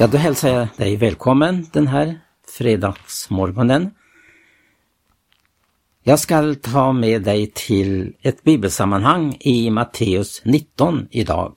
[0.00, 3.90] Ja, då hälsar jag dig välkommen den här fredagsmorgonen.
[6.02, 11.54] Jag ska ta med dig till ett bibelsammanhang i Matteus 19 idag.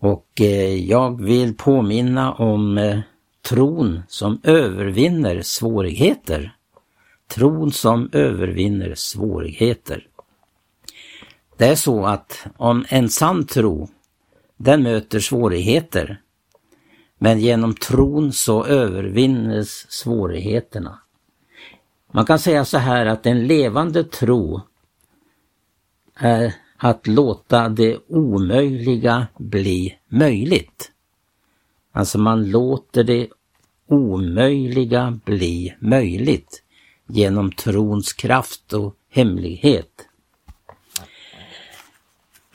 [0.00, 3.00] Och eh, jag vill påminna om eh,
[3.48, 6.56] tron som övervinner svårigheter.
[7.28, 10.06] Tron som övervinner svårigheter.
[11.56, 13.88] Det är så att om en sann tro,
[14.56, 16.20] den möter svårigheter,
[17.18, 20.98] men genom tron så övervinnes svårigheterna.
[22.12, 24.60] Man kan säga så här att en levande tro
[26.14, 30.90] är att låta det omöjliga bli möjligt.
[31.92, 33.28] Alltså man låter det
[33.88, 36.62] omöjliga bli möjligt
[37.06, 40.08] genom trons kraft och hemlighet.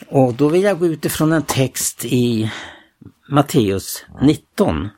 [0.09, 2.51] Och då vill jag gå utifrån en text i
[3.27, 4.89] Matteus 19.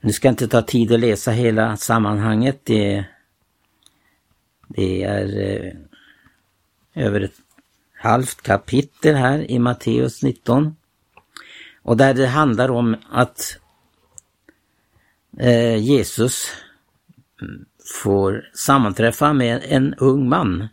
[0.00, 2.60] Nu ska jag inte ta tid att läsa hela sammanhanget.
[2.64, 3.04] Det,
[4.68, 5.72] det är eh,
[7.04, 7.40] över ett
[7.98, 10.76] halvt kapitel här i Matteus 19.
[11.82, 13.58] Och där det handlar om att
[15.38, 16.50] eh, Jesus
[18.02, 20.68] får sammanträffa med en ung man,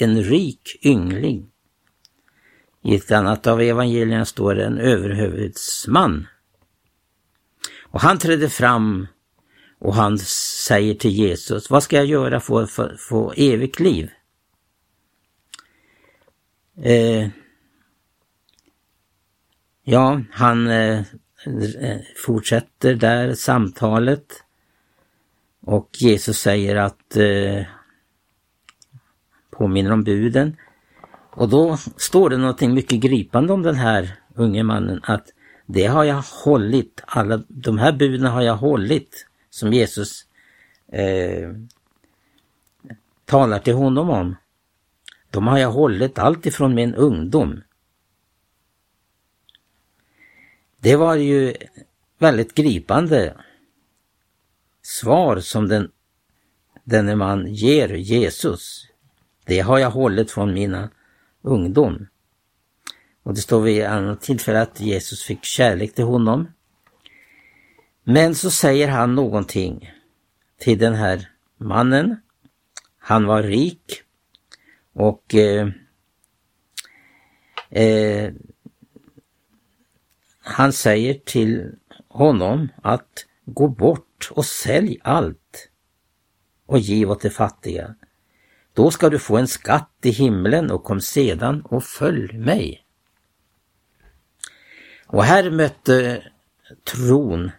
[0.00, 1.50] en rik yngling.
[2.82, 6.26] I ett annat av evangelierna står det en överhuvudsman.
[7.82, 9.06] Och han trädde fram
[9.78, 10.18] och han
[10.68, 14.10] säger till Jesus, vad ska jag göra för att få evigt liv?
[16.82, 17.28] Eh,
[19.82, 21.04] ja, han eh,
[22.16, 24.42] fortsätter där samtalet
[25.60, 27.62] och Jesus säger att eh,
[29.50, 30.56] påminner om buden.
[31.38, 35.32] Och då står det någonting mycket gripande om den här unge mannen att
[35.66, 40.26] det har jag hållit, alla de här buden har jag hållit som Jesus
[40.92, 41.50] eh,
[43.24, 44.36] talar till honom om.
[45.30, 47.62] De har jag hållit allt ifrån min ungdom.
[50.80, 51.54] Det var ju
[52.18, 53.36] väldigt gripande
[54.82, 55.90] svar som den,
[56.84, 58.86] denne man ger Jesus.
[59.44, 60.90] Det har jag hållit från mina
[61.42, 62.06] ungdom.
[63.22, 66.48] Och det står vid annat tillfälle att Jesus fick kärlek till honom.
[68.04, 69.90] Men så säger han någonting
[70.58, 72.16] till den här mannen.
[72.98, 74.02] Han var rik
[74.92, 75.68] och eh,
[77.70, 78.32] eh,
[80.40, 81.74] han säger till
[82.08, 85.68] honom att gå bort och sälj allt
[86.66, 87.94] och giv åt de fattiga.
[88.78, 92.84] Då ska du få en skatt i himlen och kom sedan och följ mig.
[95.06, 96.22] Och här mötte
[96.84, 97.50] tron,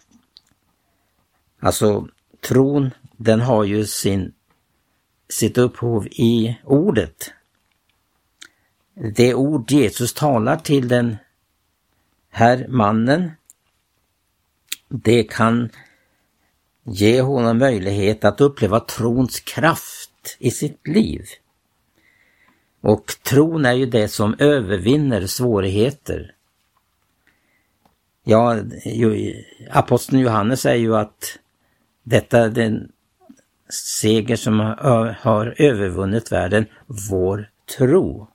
[1.60, 2.08] alltså
[2.42, 4.34] tron den har ju sin,
[5.30, 7.32] sitt upphov i ordet.
[8.94, 11.18] Det ord Jesus talar till den
[12.30, 13.32] här mannen,
[14.88, 15.70] det kan
[16.84, 20.09] ge honom möjlighet att uppleva trons kraft
[20.40, 21.26] i sitt liv.
[22.82, 26.36] Och tron är ju det som övervinner svårigheter.
[28.24, 28.58] Ja,
[29.72, 31.40] aposteln Johannes säger ju att
[32.04, 32.92] detta är den
[33.70, 34.60] seger som
[35.20, 38.28] har övervunnit världen, vår tro.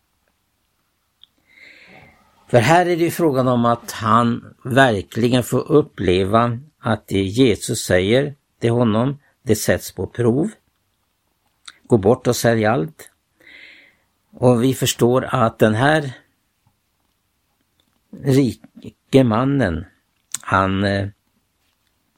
[2.50, 8.34] För här är det frågan om att han verkligen får uppleva att det Jesus säger
[8.60, 10.50] till honom, det sätts på prov.
[11.86, 13.10] Gå bort och sälja allt.
[14.32, 16.12] Och vi förstår att den här
[18.22, 19.84] rike mannen,
[20.40, 21.08] han eh,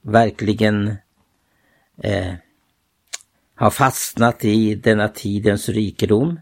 [0.02, 0.96] verkligen
[2.02, 2.34] eh,
[3.54, 6.40] har fastnat i denna tidens rikedom.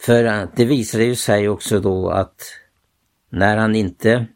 [0.00, 2.42] För eh, det visar ju sig också då att
[3.28, 4.26] när han inte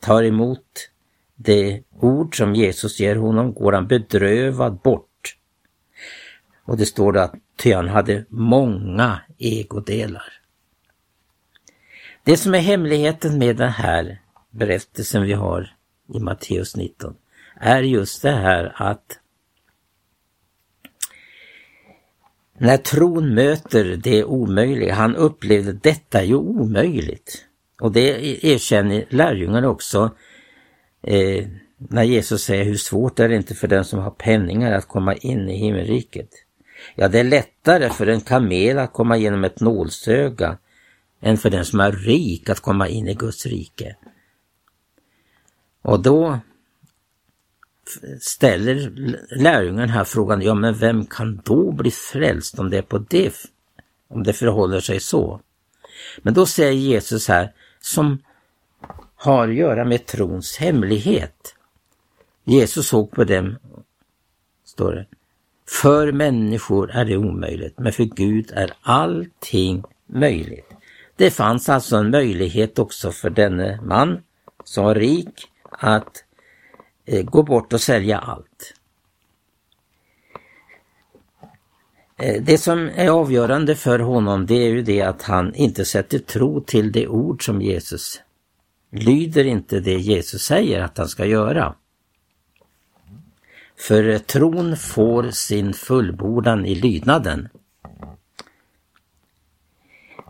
[0.00, 0.90] tar emot
[1.34, 5.11] det ord som Jesus ger honom går han bedrövad bort.
[6.64, 10.32] Och det står att ty han hade många egodelar.
[12.24, 14.20] Det som är hemligheten med den här
[14.50, 15.76] berättelsen vi har
[16.14, 17.14] i Matteus 19
[17.60, 19.18] är just det här att
[22.58, 27.44] när tron möter det omöjliga, han upplevde detta är ju omöjligt.
[27.80, 30.10] Och det erkänner lärjungarna också
[31.02, 34.88] eh, när Jesus säger hur svårt är det inte för den som har penningar att
[34.88, 36.28] komma in i himmelriket.
[36.94, 40.58] Ja, det är lättare för en kamel att komma genom ett nålsöga
[41.20, 43.96] än för den som är rik att komma in i Guds rike.
[45.82, 46.38] Och då
[48.20, 48.92] ställer
[49.36, 53.34] lärjungen här frågan, ja men vem kan då bli frälst om det är på det,
[54.08, 55.40] om det förhåller sig så?
[56.22, 58.18] Men då säger Jesus här, som
[59.14, 61.54] har att göra med trons hemlighet.
[62.44, 63.58] Jesus såg på dem,
[64.64, 65.06] står det,
[65.72, 70.68] för människor är det omöjligt, men för Gud är allting möjligt.
[71.16, 74.20] Det fanns alltså en möjlighet också för denne man
[74.64, 76.24] som var rik att
[77.06, 78.74] eh, gå bort och sälja allt.
[82.18, 86.18] Eh, det som är avgörande för honom det är ju det att han inte sätter
[86.18, 88.20] tro till det ord som Jesus
[88.90, 91.74] lyder inte det Jesus säger att han ska göra.
[93.76, 97.48] För tron får sin fullbordan i lydnaden.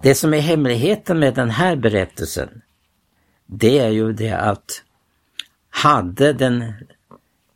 [0.03, 2.63] Det som är hemligheten med den här berättelsen,
[3.47, 4.83] det är ju det att
[5.71, 6.73] hade den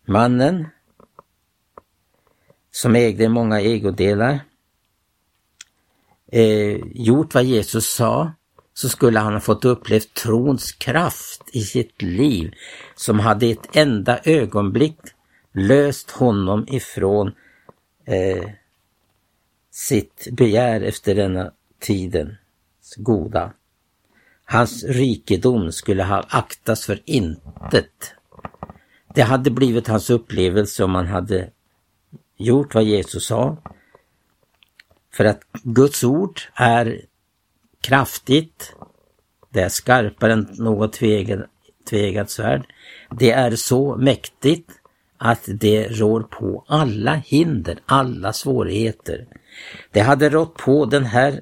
[0.05, 0.67] mannen
[2.71, 4.41] som ägde många ägodelar
[6.33, 8.33] eh, gjort vad Jesus sa
[8.75, 12.55] så skulle han ha fått uppleva trons kraft i sitt liv
[12.95, 14.99] som hade ett enda ögonblick
[15.57, 17.33] löst honom ifrån
[18.05, 18.51] eh,
[19.71, 23.53] sitt begär efter denna tidens goda.
[24.45, 28.15] Hans rikedom skulle ha aktats för intet.
[29.15, 31.51] Det hade blivit hans upplevelse om han hade
[32.37, 33.57] gjort vad Jesus sa.
[35.13, 37.01] För att Guds ord är
[37.81, 38.73] kraftigt,
[39.51, 41.41] det är skarpare än något tvegat,
[41.91, 42.67] tvegat svärd.
[43.11, 44.71] Det är så mäktigt
[45.19, 49.27] att det rår på alla hinder, alla svårigheter.
[49.93, 51.41] Det hade rått på den här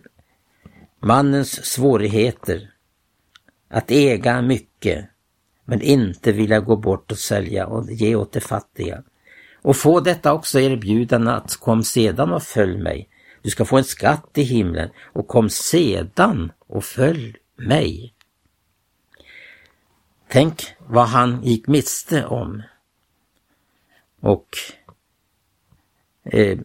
[1.01, 2.71] mannens svårigheter
[3.69, 5.09] att äga mycket
[5.65, 9.03] men inte vilja gå bort och sälja och ge åt de fattiga.
[9.63, 13.09] Och få detta också erbjudande att kom sedan och följ mig.
[13.43, 18.15] Du ska få en skatt i himlen och kom sedan och följ mig.
[20.29, 22.63] Tänk vad han gick miste om.
[24.25, 24.49] Och
[26.25, 26.59] eh,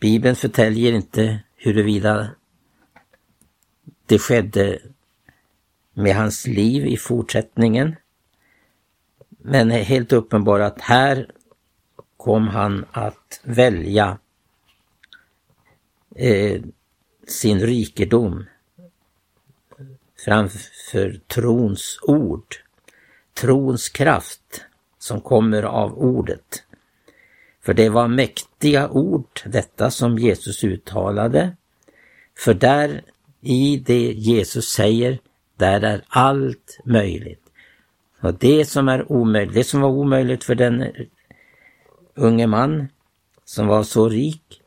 [0.00, 2.30] Bibeln förtäljer inte huruvida
[4.06, 4.78] det skedde
[5.92, 7.96] med hans liv i fortsättningen.
[9.28, 11.30] Men är helt uppenbart att här
[12.16, 14.18] kom han att välja
[16.16, 16.62] eh,
[17.26, 18.44] sin rikedom
[20.24, 22.54] framför trons ord,
[23.34, 24.64] trons kraft
[25.04, 26.64] som kommer av ordet.
[27.62, 31.56] För det var mäktiga ord detta som Jesus uttalade.
[32.38, 33.02] För där
[33.40, 35.18] i det Jesus säger,
[35.56, 37.42] där är allt möjligt.
[38.20, 40.92] Och det som är omöjligt, det som var omöjligt för den
[42.14, 42.88] unge man
[43.44, 44.62] som var så rik,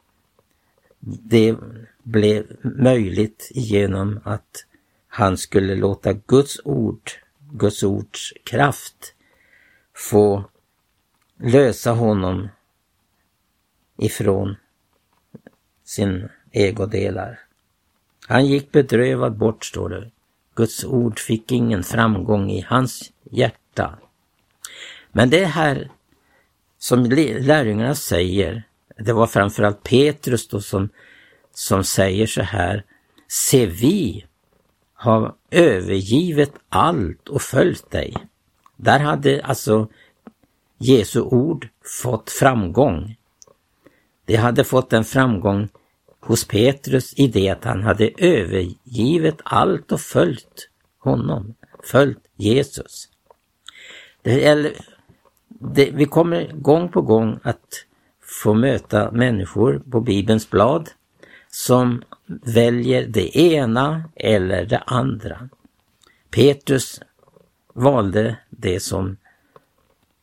[0.99, 1.55] det
[2.03, 4.65] blev möjligt genom att
[5.07, 7.11] han skulle låta Guds ord,
[7.51, 9.13] Guds ords kraft
[9.97, 10.43] få
[11.39, 12.49] lösa honom
[13.97, 14.55] ifrån
[15.83, 17.39] sin ägodelar.
[18.27, 20.11] Han gick bedrövad bort, står det.
[20.55, 23.99] Guds ord fick ingen framgång i hans hjärta.
[25.11, 25.91] Men det här
[26.77, 28.63] som lärjungarna säger,
[28.97, 30.89] det var framförallt Petrus då som,
[31.53, 32.83] som säger så här,
[33.27, 34.25] se vi
[34.93, 38.17] har övergivit allt och följt dig.
[38.77, 39.87] Där hade alltså
[40.77, 41.67] Jesu ord
[42.01, 43.15] fått framgång.
[44.25, 45.69] Det hade fått en framgång
[46.19, 50.69] hos Petrus i det att han hade övergivit allt och följt
[50.99, 53.09] honom, följt Jesus.
[54.21, 54.73] Det,
[55.47, 57.85] det, vi kommer gång på gång att
[58.21, 60.89] få möta människor på Bibelns blad
[61.49, 62.03] som
[62.45, 65.49] väljer det ena eller det andra.
[66.29, 67.01] Petrus
[67.73, 69.17] valde det som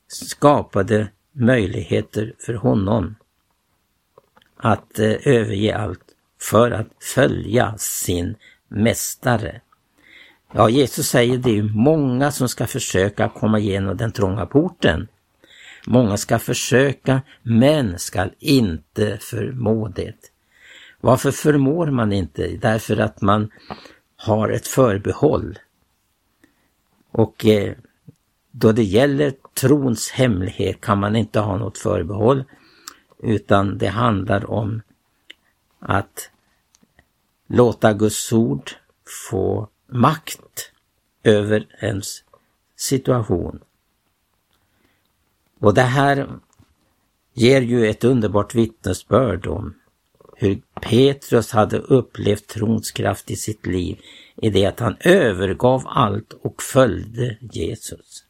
[0.09, 3.17] skapade möjligheter för honom
[4.57, 6.01] att eh, överge allt
[6.41, 8.37] för att följa sin
[8.69, 9.61] mästare.
[10.53, 15.09] Ja, Jesus säger det är många som ska försöka komma igenom den trånga porten.
[15.87, 20.31] Många ska försöka men skall inte förmå det.
[21.01, 22.47] Varför förmår man inte?
[22.47, 23.51] Därför att man
[24.17, 25.59] har ett förbehåll.
[27.11, 27.75] Och eh,
[28.57, 32.45] då det gäller trons hemlighet kan man inte ha något förbehåll
[33.19, 34.83] utan det handlar om
[35.79, 36.31] att
[37.47, 38.71] låta Guds ord
[39.29, 40.73] få makt
[41.23, 42.25] över ens
[42.77, 43.61] situation.
[45.61, 46.29] Och det här
[47.33, 49.75] ger ju ett underbart vittnesbörd om
[50.37, 54.01] hur Petrus hade upplevt trons kraft i sitt liv
[54.37, 58.25] i det att han övergav allt och följde Jesus.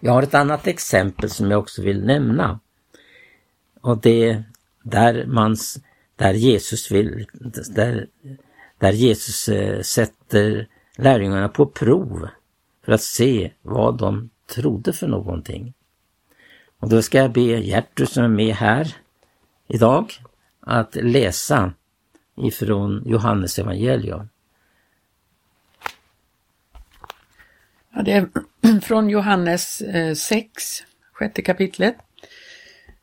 [0.00, 2.60] Jag har ett annat exempel som jag också vill nämna.
[3.80, 4.44] Och det är
[4.82, 5.56] där, man,
[6.16, 7.26] där Jesus vill,
[7.74, 8.06] där,
[8.78, 12.28] där Jesus eh, sätter lärjungarna på prov
[12.84, 15.74] för att se vad de trodde för någonting.
[16.78, 18.96] Och då ska jag be Gertrud som är med här
[19.68, 20.12] idag
[20.60, 21.72] att läsa
[22.36, 24.28] ifrån Johannes evangelium.
[27.94, 28.28] Ja, det är
[28.80, 30.82] från Johannes eh, 6,
[31.12, 31.96] sjätte kapitlet.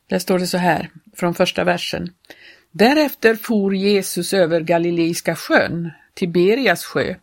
[0.08, 2.10] Där står det så här, från första versen.
[2.72, 7.16] Därefter for Jesus över Galileiska sjön, Tiberias sjö,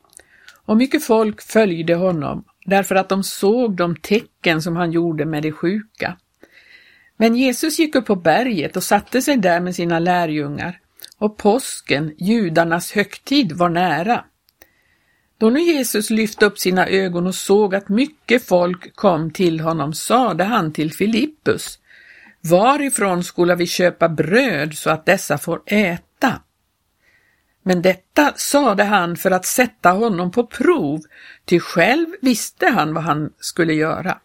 [0.65, 5.43] och mycket folk följde honom därför att de såg de tecken som han gjorde med
[5.43, 6.17] de sjuka.
[7.17, 10.81] Men Jesus gick upp på berget och satte sig där med sina lärjungar
[11.19, 14.25] och påsken, judarnas högtid, var nära.
[15.39, 19.93] Då nu Jesus lyfte upp sina ögon och såg att mycket folk kom till honom
[19.93, 21.79] sade han till Filippus,
[22.41, 26.41] varifrån skola vi köpa bröd så att dessa får äta?
[27.63, 31.01] Men detta sade han för att sätta honom på prov,
[31.45, 34.19] ty själv visste han vad han skulle göra.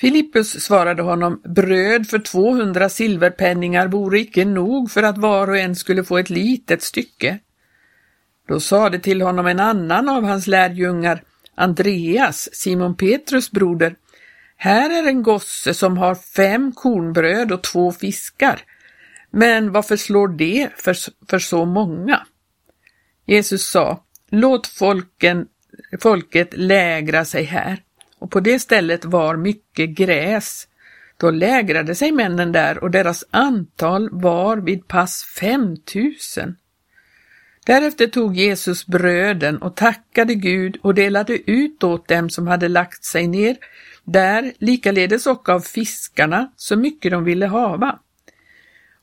[0.00, 5.76] Filippus svarade honom, bröd för 200 silverpenningar vore icke nog för att var och en
[5.76, 7.38] skulle få ett litet stycke.
[8.48, 11.22] Då sade till honom en annan av hans lärjungar,
[11.54, 13.94] Andreas, Simon Petrus broder,
[14.56, 18.60] här är en gosse som har fem kornbröd och två fiskar.
[19.30, 20.96] Men varför slår det för,
[21.30, 22.26] för så många?
[23.26, 25.46] Jesus sa, låt folken,
[26.00, 27.82] folket lägra sig här.
[28.18, 30.68] Och på det stället var mycket gräs.
[31.16, 36.56] Då lägrade sig männen där och deras antal var vid pass femtusen.
[37.68, 43.04] Därefter tog Jesus bröden och tackade Gud och delade ut åt dem som hade lagt
[43.04, 43.56] sig ner
[44.04, 47.98] där, likaledes och av fiskarna, så mycket de ville hava.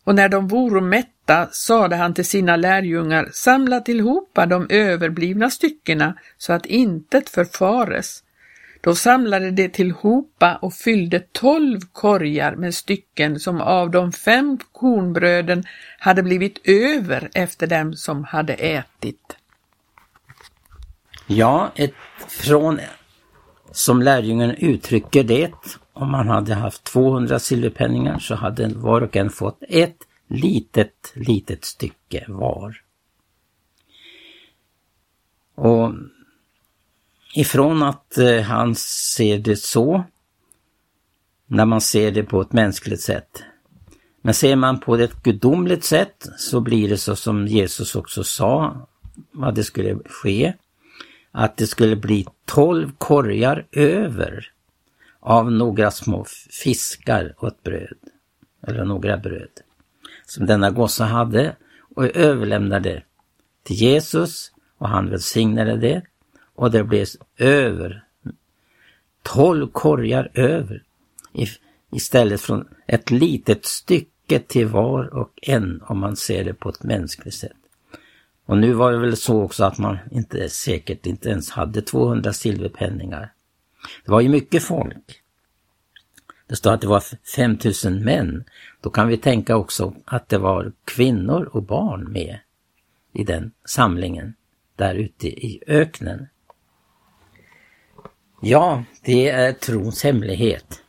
[0.04, 6.18] Och när de voro mätta sade han till sina lärjungar, samla tillhopa de överblivna styckena
[6.38, 8.24] så att intet förfares.
[8.86, 15.64] Då samlade de tillhopa och fyllde tolv korgar med stycken som av de fem kornbröden
[16.00, 19.38] hade blivit över efter dem som hade ätit.
[21.28, 21.94] Ja, ett,
[22.28, 22.80] från
[23.72, 25.54] som lärjungen uttrycker det,
[25.94, 31.66] om man hade haft 200 silverpenningar så hade var och en fått ett litet, litet
[31.66, 32.82] stycke var.
[35.56, 35.94] Och
[37.36, 40.04] ifrån att eh, han ser det så,
[41.48, 43.44] när man ser det på ett mänskligt sätt.
[44.22, 48.24] Men ser man på det ett gudomligt sätt så blir det så som Jesus också
[48.24, 48.88] sa
[49.32, 50.54] vad det skulle ske.
[51.32, 54.52] Att det skulle bli tolv korgar över
[55.20, 56.26] av några små
[56.64, 57.98] fiskar och ett bröd.
[58.68, 59.50] Eller några bröd.
[60.26, 61.56] Som denna gosse hade
[61.96, 63.04] och överlämnade
[63.64, 66.02] till Jesus och han välsignade det
[66.56, 67.06] och det blev
[67.38, 68.04] över.
[69.24, 70.84] Tolv korgar över.
[71.92, 76.84] Istället från ett litet stycke till var och en om man ser det på ett
[76.84, 77.52] mänskligt sätt.
[78.46, 82.34] Och nu var det väl så också att man inte säkert inte ens hade 200
[82.34, 83.34] silverpenningar.
[84.06, 85.22] Det var ju mycket folk.
[86.48, 87.04] Det står att det var
[87.36, 88.44] 5000 män.
[88.82, 92.40] Då kan vi tänka också att det var kvinnor och barn med
[93.14, 94.34] i den samlingen
[94.76, 96.28] där ute i öknen.
[98.48, 100.82] Ja, det är trons hemlighet.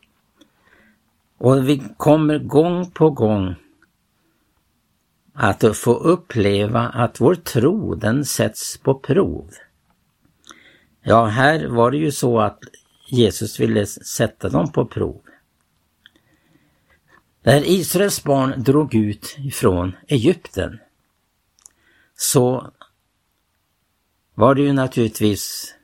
[1.38, 3.54] Och vi kommer gång på gång
[5.32, 9.50] att få uppleva att vår tro den sätts på prov.
[11.02, 12.58] Ja, här var det ju så att
[13.08, 15.20] Jesus ville sätta dem på prov.
[17.42, 20.78] När Israels barn drog ut ifrån Egypten
[22.16, 22.72] så
[24.34, 25.75] var det ju naturligtvis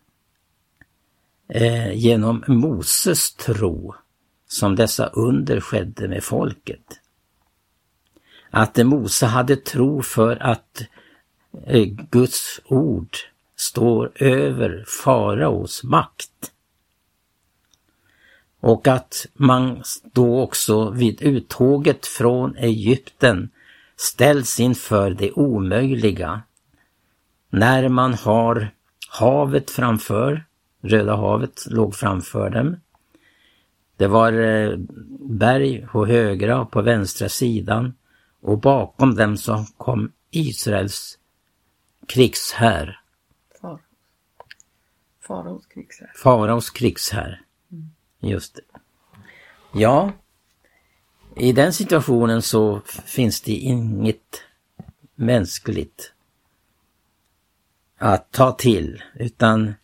[1.48, 3.94] eh, genom Moses tro
[4.48, 7.00] som dessa under skedde med folket.
[8.50, 10.82] Att Mose hade tro för att
[11.66, 13.16] eh, Guds ord
[13.56, 16.52] står över faraos makt.
[18.60, 19.82] Och att man
[20.12, 23.50] då också vid uttåget från Egypten
[23.96, 26.42] ställs inför det omöjliga.
[27.50, 28.70] När man har
[29.08, 30.44] havet framför
[30.82, 32.76] Röda havet låg framför dem.
[33.96, 34.76] Det var eh,
[35.20, 37.94] berg på högra och på vänstra sidan
[38.40, 41.18] och bakom dem så kom Israels
[42.06, 43.00] krigshär.
[45.20, 46.12] Faraos krigshär.
[46.14, 47.42] Faraos krigshär.
[48.20, 48.62] Just det.
[49.72, 50.12] Ja,
[51.36, 54.42] i den situationen så finns det inget
[55.14, 56.12] mänskligt
[57.98, 59.74] att ta till, utan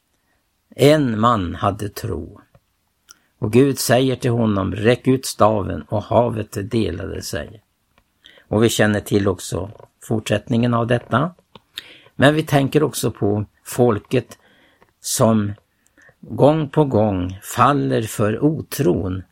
[0.81, 2.41] en man hade tro.
[3.39, 7.63] Och Gud säger till honom, räck ut staven och havet delade sig.
[8.49, 9.71] Och vi känner till också
[10.03, 11.35] fortsättningen av detta.
[12.17, 14.39] Men vi tänker också på folket
[15.01, 15.53] som
[16.21, 19.23] gång på gång faller för otron.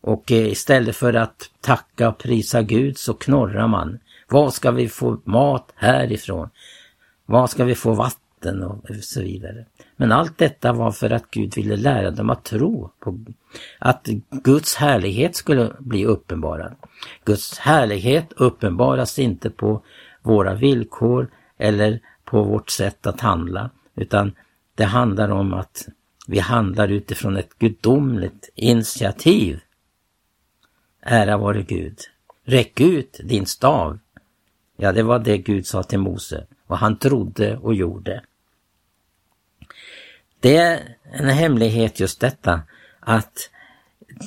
[0.00, 3.98] Och eh, istället för att tacka och prisa Gud så knorrar man.
[4.28, 6.50] Var ska vi få mat härifrån?
[7.26, 9.64] Var ska vi få vatten och så vidare.
[9.96, 13.18] Men allt detta var för att Gud ville lära dem att tro på
[13.78, 16.76] att Guds härlighet skulle bli uppenbarad.
[17.24, 19.82] Guds härlighet uppenbaras inte på
[20.22, 21.28] våra villkor
[21.58, 24.32] eller på vårt sätt att handla, utan
[24.74, 25.88] det handlar om att
[26.26, 29.60] vi handlar utifrån ett gudomligt initiativ.
[31.00, 31.98] Ära vare Gud.
[32.44, 33.98] Räck ut din stav.
[34.76, 38.22] Ja, det var det Gud sa till Mose och han trodde och gjorde.
[40.46, 42.62] Det är en hemlighet just detta
[43.00, 43.50] att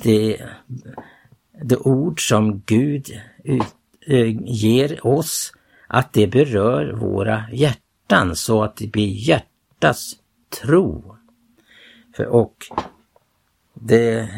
[0.02, 0.46] det,
[1.62, 3.06] det ord som Gud
[3.44, 3.62] ut,
[4.06, 5.52] eh, ger oss,
[5.88, 10.12] att det berör våra hjärtan så att det blir hjärtats
[10.62, 11.16] tro.
[12.16, 12.56] För, och
[13.74, 14.28] det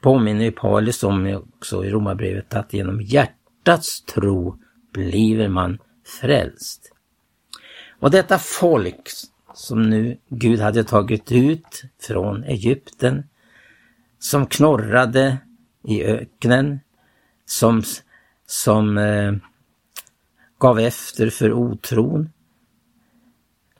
[0.00, 4.58] påminner ju Paulus om också i Romarbrevet att genom hjärtats tro
[4.92, 5.78] bliver man
[6.20, 6.92] frälst.
[8.00, 9.10] Och detta folk
[9.54, 13.24] som nu Gud hade tagit ut från Egypten,
[14.18, 15.38] som knorrade
[15.84, 16.80] i öknen,
[17.46, 17.82] som,
[18.46, 19.32] som eh,
[20.58, 22.30] gav efter för otron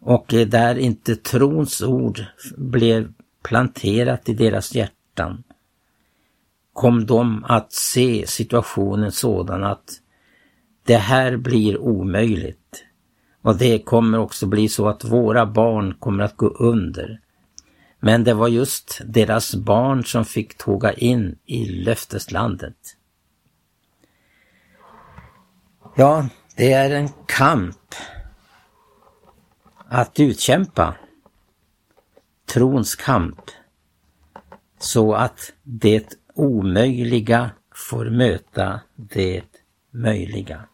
[0.01, 2.25] och eh, där inte trons ord
[2.57, 5.45] blev planterat i deras hjärtan
[6.79, 10.01] kom de att se situationen sådan att
[10.85, 12.85] det här blir omöjligt.
[13.49, 17.21] Och det kommer också bli så att våra barn kommer att gå under.
[18.01, 22.77] Men det var just deras barn som fick tåga in i löfteslandet.
[25.97, 27.95] Ja, det är en kamp
[29.89, 30.95] att utkämpa.
[32.47, 33.41] Trons kamp.
[34.79, 39.45] Så att det omöjliga får möta det
[39.91, 40.65] möjliga.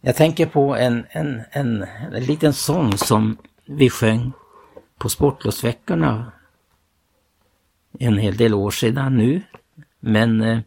[0.00, 4.32] Jag tänker på en, en, en, en liten sång som vi sjöng
[4.98, 6.32] på sportlovsveckorna
[7.98, 9.42] en hel del år sedan nu.
[10.00, 10.60] Men eh,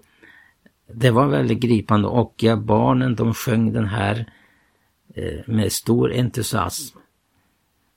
[0.94, 4.32] det var väldigt gripande och ja, barnen de sjöng den här
[5.16, 6.98] eh, med stor entusiasm.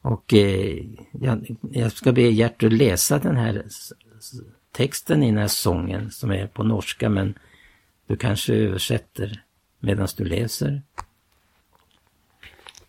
[0.03, 3.65] Och eh, jag, jag, ska be Gertrud läsa den här
[4.73, 7.39] texten i den här sången som är på norska men
[8.07, 9.43] du kanske översätter
[9.81, 10.83] medan du läser?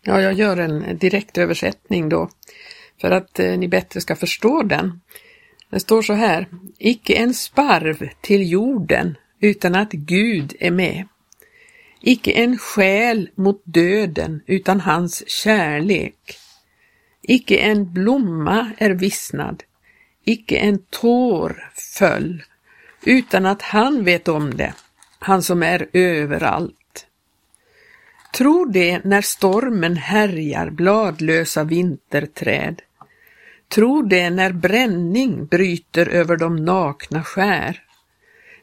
[0.02, 2.30] Ja, jag gör en direktöversättning då
[3.00, 5.00] för att eh, ni bättre ska förstå den.
[5.70, 6.46] Det står så här,
[6.78, 11.08] icke en sparv till jorden utan att Gud är med.
[12.00, 16.38] Icke en själ mot döden utan hans kärlek.
[17.22, 19.62] Icke en blomma är vissnad,
[20.24, 22.42] icke en tår föll,
[23.04, 24.74] utan att han vet om det,
[25.18, 26.77] han som är överallt.
[28.32, 32.82] Tro det när stormen härjar bladlösa vinterträd.
[33.68, 37.82] Tro det när bränning bryter över de nakna skär.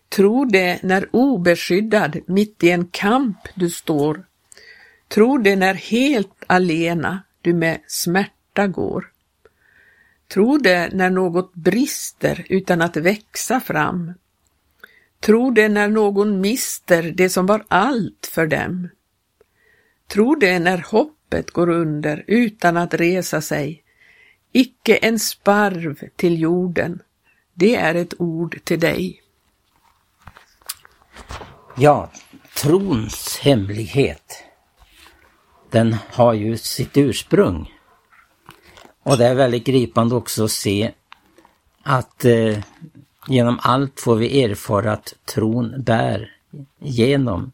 [0.09, 4.25] Tro det när obeskyddad mitt i en kamp du står.
[5.07, 9.11] Tro det när helt alena du med smärta går.
[10.27, 14.13] Tro det när något brister utan att växa fram.
[15.19, 18.89] Tro det när någon mister det som var allt för dem.
[20.07, 23.83] Tro det när hoppet går under utan att resa sig.
[24.51, 27.01] Icke en sparv till jorden.
[27.53, 29.21] Det är ett ord till dig.
[31.77, 32.11] Ja,
[32.55, 34.43] trons hemlighet.
[35.69, 37.73] Den har ju sitt ursprung.
[39.03, 40.91] Och det är väldigt gripande också att se
[41.83, 42.57] att eh,
[43.27, 46.31] genom allt får vi erfara att tron bär
[46.79, 47.51] igenom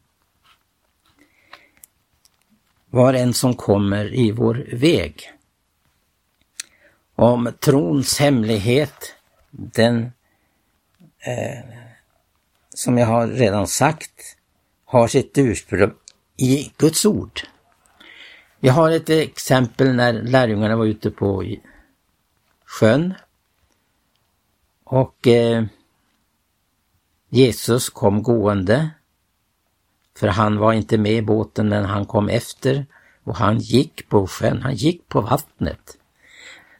[2.92, 5.32] var en som kommer i vår väg.
[7.14, 9.14] Om trons hemlighet,
[9.50, 10.12] den
[11.18, 11.64] eh,
[12.74, 14.36] som jag har redan sagt,
[14.84, 15.94] har sitt ursprung
[16.36, 17.40] i Guds ord.
[18.60, 21.44] Jag har ett exempel när lärjungarna var ute på
[22.64, 23.14] sjön
[24.84, 25.64] och eh,
[27.28, 28.90] Jesus kom gående
[30.18, 32.86] för han var inte med i båten men han kom efter
[33.24, 35.98] och han gick på sjön, han gick på vattnet.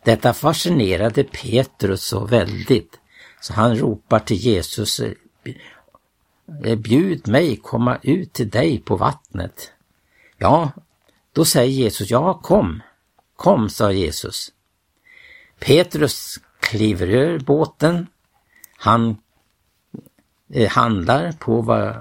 [0.05, 2.99] Detta fascinerade Petrus så väldigt
[3.41, 9.73] så han ropar till Jesus eh, Bjud mig komma ut till dig på vattnet.
[10.39, 10.71] Ja,
[11.33, 12.83] då säger Jesus, ja kom,
[13.37, 14.53] kom, sa Jesus.
[15.59, 18.07] Petrus kliver ur båten.
[18.77, 19.17] Han
[20.53, 21.97] eh, handlar på vad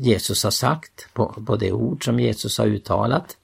[0.00, 3.36] Jesus har sagt, på, på det ord som Jesus har uttalat.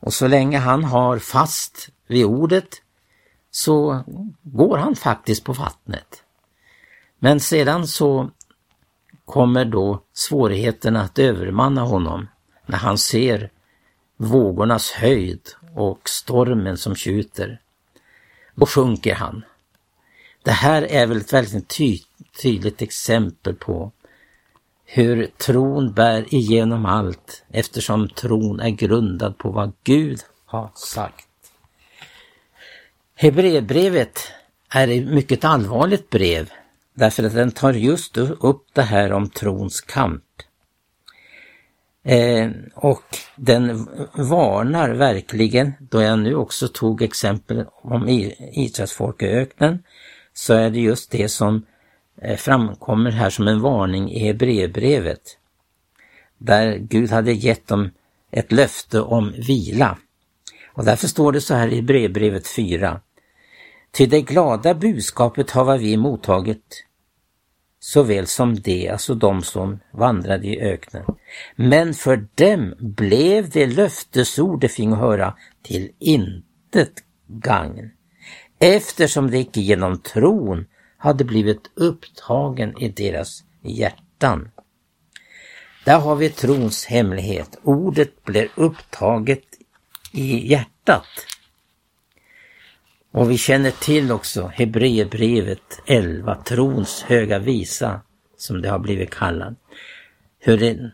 [0.00, 2.82] Och så länge han har fast vid ordet
[3.50, 4.04] så
[4.42, 6.22] går han faktiskt på vattnet.
[7.18, 8.30] Men sedan så
[9.24, 12.28] kommer då svårigheterna att övermanna honom
[12.66, 13.50] när han ser
[14.16, 17.60] vågornas höjd och stormen som tjuter.
[18.54, 19.44] Då sjunker han.
[20.42, 21.98] Det här är väl ett väldigt ty
[22.42, 23.92] tydligt exempel på
[24.96, 31.28] hur tron bär igenom allt eftersom tron är grundad på vad Gud har sagt.
[33.14, 34.18] Hebreerbrevet
[34.70, 36.50] är ett mycket allvarligt brev
[36.94, 40.24] därför att den tar just upp det här om trons kamp.
[42.04, 43.04] Eh, och
[43.36, 48.08] den varnar verkligen, då jag nu också tog exempel om
[48.52, 49.82] Israels folk i öknen,
[50.32, 51.66] så är det just det som
[52.24, 55.38] Eh, framkommer här som en varning i Hebreerbrevet.
[56.38, 57.90] Där Gud hade gett dem
[58.30, 59.98] ett löfte om vila.
[60.72, 63.00] Och därför står det så här i Hebreerbrevet 4.
[63.90, 66.84] Till det glada budskapet har vi mottagit
[67.80, 71.04] såväl som de, alltså de som vandrade i öknen.
[71.56, 76.92] Men för dem blev det löftesord de fick höra till intet
[77.26, 77.90] gagn,
[78.58, 80.66] eftersom det icke genom tron
[81.04, 84.50] hade blivit upptagen i deras hjärtan.
[85.84, 87.58] Där har vi trons hemlighet.
[87.62, 89.44] Ordet blir upptaget
[90.12, 91.06] i hjärtat.
[93.10, 98.00] Och vi känner till också Hebreerbrevet 11, trons höga visa,
[98.36, 99.56] som det har blivit kallad.
[100.38, 100.90] Hur det,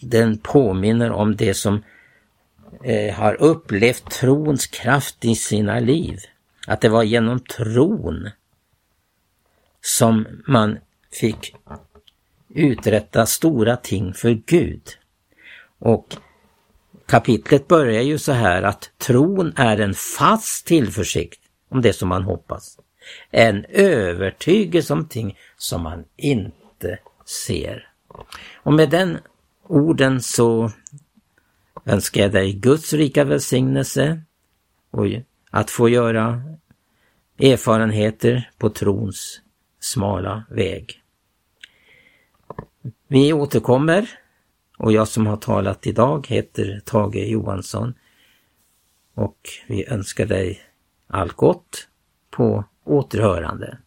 [0.00, 1.82] den påminner om det som
[2.84, 6.18] eh, har upplevt trons kraft i sina liv.
[6.66, 8.30] Att det var genom tron
[9.88, 10.78] som man
[11.10, 11.54] fick
[12.48, 14.82] uträtta stora ting för Gud.
[15.78, 16.16] Och
[17.06, 22.22] kapitlet börjar ju så här att tron är en fast tillförsikt om det som man
[22.22, 22.78] hoppas.
[23.30, 27.88] En övertygelse om ting som man inte ser.
[28.54, 29.18] Och med den
[29.66, 30.70] orden så
[31.84, 34.22] önskar jag dig Guds rika välsignelse
[34.90, 35.06] och
[35.50, 36.42] att få göra
[37.38, 39.40] erfarenheter på trons
[39.92, 41.02] smala väg.
[43.08, 44.10] Vi återkommer
[44.78, 47.94] och jag som har talat idag heter Tage Johansson
[49.14, 50.60] och vi önskar dig
[51.06, 51.88] allt gott
[52.30, 53.78] på återhörande.